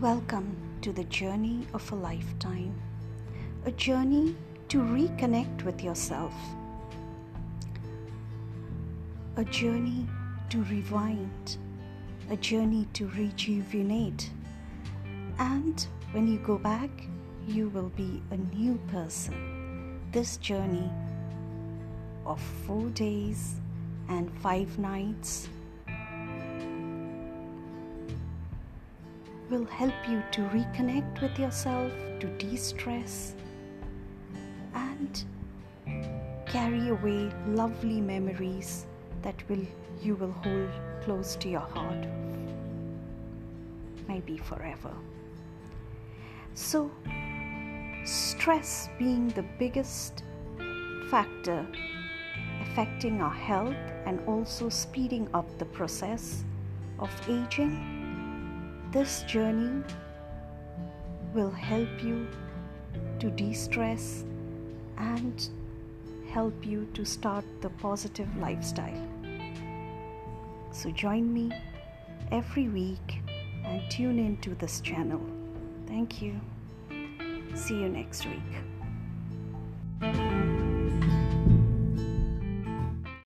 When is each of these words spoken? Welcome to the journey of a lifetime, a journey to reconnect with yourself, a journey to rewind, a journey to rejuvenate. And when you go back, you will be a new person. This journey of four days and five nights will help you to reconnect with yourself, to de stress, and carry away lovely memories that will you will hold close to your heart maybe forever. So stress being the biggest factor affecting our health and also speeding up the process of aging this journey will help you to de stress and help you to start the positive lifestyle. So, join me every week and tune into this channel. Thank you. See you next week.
Welcome 0.00 0.56
to 0.80 0.94
the 0.94 1.04
journey 1.04 1.66
of 1.74 1.92
a 1.92 1.94
lifetime, 1.94 2.72
a 3.66 3.70
journey 3.70 4.34
to 4.68 4.78
reconnect 4.78 5.62
with 5.64 5.84
yourself, 5.84 6.32
a 9.36 9.44
journey 9.44 10.06
to 10.48 10.62
rewind, 10.62 11.58
a 12.30 12.36
journey 12.36 12.88
to 12.94 13.08
rejuvenate. 13.08 14.30
And 15.38 15.86
when 16.12 16.26
you 16.26 16.38
go 16.38 16.56
back, 16.56 16.88
you 17.46 17.68
will 17.68 17.90
be 17.90 18.22
a 18.30 18.38
new 18.56 18.80
person. 18.88 20.00
This 20.12 20.38
journey 20.38 20.90
of 22.24 22.40
four 22.66 22.88
days 22.88 23.56
and 24.08 24.32
five 24.40 24.78
nights 24.78 25.50
will 29.50 29.64
help 29.66 29.94
you 30.08 30.22
to 30.30 30.42
reconnect 30.42 31.20
with 31.20 31.36
yourself, 31.38 31.92
to 32.20 32.28
de 32.38 32.56
stress, 32.56 33.34
and 34.74 35.24
carry 36.46 36.88
away 36.88 37.30
lovely 37.48 38.00
memories 38.00 38.86
that 39.22 39.36
will 39.48 39.66
you 40.00 40.14
will 40.14 40.32
hold 40.32 40.70
close 41.02 41.36
to 41.36 41.48
your 41.48 41.60
heart 41.60 42.06
maybe 44.08 44.38
forever. 44.38 44.92
So 46.54 46.90
stress 48.04 48.88
being 48.98 49.28
the 49.28 49.44
biggest 49.58 50.24
factor 51.10 51.66
affecting 52.62 53.20
our 53.20 53.34
health 53.34 53.76
and 54.06 54.20
also 54.26 54.68
speeding 54.68 55.28
up 55.34 55.46
the 55.58 55.64
process 55.64 56.44
of 56.98 57.10
aging 57.28 57.99
this 58.92 59.22
journey 59.22 59.82
will 61.32 61.50
help 61.50 62.02
you 62.02 62.26
to 63.20 63.30
de 63.30 63.52
stress 63.52 64.24
and 64.98 65.48
help 66.32 66.66
you 66.66 66.86
to 66.94 67.04
start 67.04 67.44
the 67.60 67.70
positive 67.70 68.28
lifestyle. 68.36 69.08
So, 70.72 70.90
join 70.90 71.32
me 71.32 71.52
every 72.32 72.68
week 72.68 73.20
and 73.64 73.82
tune 73.90 74.18
into 74.18 74.54
this 74.54 74.80
channel. 74.80 75.20
Thank 75.86 76.22
you. 76.22 76.40
See 77.54 77.74
you 77.74 77.88
next 77.88 78.26
week. 78.26 78.50